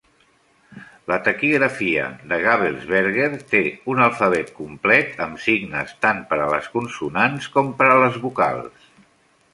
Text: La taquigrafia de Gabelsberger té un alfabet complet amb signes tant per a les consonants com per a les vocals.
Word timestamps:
La 1.11 1.17
taquigrafia 1.27 2.05
de 2.31 2.39
Gabelsberger 2.45 3.27
té 3.53 3.61
un 3.95 4.01
alfabet 4.07 4.51
complet 4.63 5.23
amb 5.29 5.45
signes 5.47 5.95
tant 6.07 6.25
per 6.33 6.43
a 6.47 6.49
les 6.57 6.73
consonants 6.79 7.51
com 7.59 7.73
per 7.83 7.91
a 7.93 8.03
les 8.07 8.19
vocals. 8.29 8.93